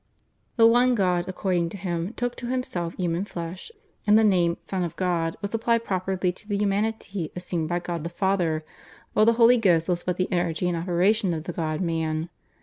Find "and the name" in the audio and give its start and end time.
4.07-4.57